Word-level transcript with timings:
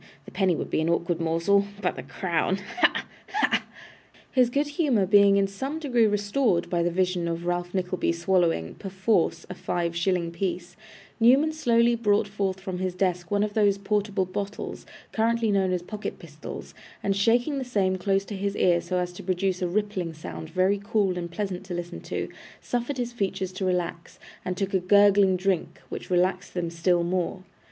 The 0.25 0.31
penny 0.31 0.55
would 0.55 0.71
be 0.71 0.81
an 0.81 0.89
awkward 0.89 1.21
morsel 1.21 1.67
but 1.79 1.95
the 1.95 2.01
crown 2.01 2.55
ha! 2.79 3.05
ha!' 3.33 3.63
His 4.31 4.49
good 4.49 4.69
humour 4.69 5.05
being 5.05 5.37
in 5.37 5.45
some 5.45 5.77
degree 5.77 6.07
restored 6.07 6.71
by 6.71 6.81
the 6.81 6.89
vision 6.89 7.27
of 7.27 7.45
Ralph 7.45 7.75
Nickleby 7.75 8.11
swallowing, 8.11 8.73
perforce, 8.73 9.45
a 9.47 9.53
five 9.53 9.95
shilling 9.95 10.31
piece, 10.31 10.75
Newman 11.19 11.51
slowly 11.53 11.93
brought 11.93 12.27
forth 12.27 12.59
from 12.59 12.79
his 12.79 12.95
desk 12.95 13.29
one 13.29 13.43
of 13.43 13.53
those 13.53 13.77
portable 13.77 14.25
bottles, 14.25 14.87
currently 15.11 15.51
known 15.51 15.71
as 15.71 15.83
pocket 15.83 16.17
pistols, 16.17 16.73
and 17.03 17.15
shaking 17.15 17.59
the 17.59 17.63
same 17.63 17.97
close 17.99 18.25
to 18.25 18.35
his 18.35 18.55
ear 18.55 18.81
so 18.81 18.97
as 18.97 19.13
to 19.13 19.21
produce 19.21 19.61
a 19.61 19.67
rippling 19.67 20.15
sound 20.15 20.49
very 20.49 20.81
cool 20.83 21.15
and 21.15 21.29
pleasant 21.29 21.63
to 21.65 21.75
listen 21.75 21.99
to, 22.01 22.27
suffered 22.59 22.97
his 22.97 23.13
features 23.13 23.51
to 23.53 23.65
relax, 23.65 24.17
and 24.43 24.57
took 24.57 24.73
a 24.73 24.79
gurgling 24.79 25.35
drink, 25.37 25.79
which 25.89 26.09
relaxed 26.09 26.55
them 26.55 26.71
still 26.71 27.03
more. 27.03 27.43